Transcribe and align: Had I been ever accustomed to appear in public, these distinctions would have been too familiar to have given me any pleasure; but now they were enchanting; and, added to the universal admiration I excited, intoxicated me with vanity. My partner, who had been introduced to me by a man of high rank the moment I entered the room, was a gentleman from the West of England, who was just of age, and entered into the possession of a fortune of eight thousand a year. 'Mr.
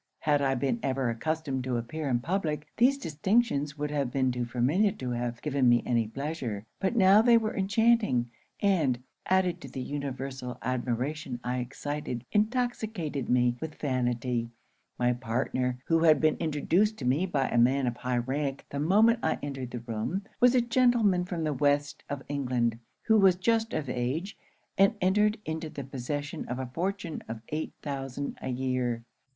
Had 0.21 0.41
I 0.41 0.55
been 0.55 0.79
ever 0.81 1.11
accustomed 1.11 1.63
to 1.65 1.77
appear 1.77 2.09
in 2.09 2.21
public, 2.21 2.65
these 2.77 2.97
distinctions 2.97 3.77
would 3.77 3.91
have 3.91 4.09
been 4.09 4.31
too 4.31 4.45
familiar 4.45 4.91
to 4.93 5.11
have 5.11 5.43
given 5.43 5.69
me 5.69 5.83
any 5.85 6.07
pleasure; 6.07 6.65
but 6.79 6.95
now 6.95 7.21
they 7.21 7.37
were 7.37 7.55
enchanting; 7.55 8.31
and, 8.63 9.03
added 9.27 9.61
to 9.61 9.69
the 9.69 9.79
universal 9.83 10.57
admiration 10.63 11.39
I 11.43 11.59
excited, 11.59 12.25
intoxicated 12.31 13.29
me 13.29 13.55
with 13.61 13.75
vanity. 13.75 14.49
My 14.97 15.13
partner, 15.13 15.77
who 15.85 15.99
had 15.99 16.19
been 16.19 16.37
introduced 16.37 16.97
to 16.97 17.05
me 17.05 17.27
by 17.27 17.49
a 17.49 17.59
man 17.59 17.85
of 17.85 17.97
high 17.97 18.17
rank 18.17 18.65
the 18.71 18.79
moment 18.79 19.19
I 19.21 19.37
entered 19.43 19.69
the 19.69 19.81
room, 19.81 20.23
was 20.39 20.55
a 20.55 20.61
gentleman 20.61 21.25
from 21.25 21.43
the 21.43 21.53
West 21.53 22.03
of 22.09 22.23
England, 22.27 22.79
who 23.03 23.19
was 23.19 23.35
just 23.35 23.71
of 23.71 23.87
age, 23.87 24.35
and 24.79 24.95
entered 24.99 25.37
into 25.45 25.69
the 25.69 25.83
possession 25.83 26.47
of 26.47 26.57
a 26.57 26.65
fortune 26.73 27.21
of 27.29 27.43
eight 27.49 27.75
thousand 27.83 28.39
a 28.41 28.49
year. 28.49 29.01
'Mr. 29.03 29.05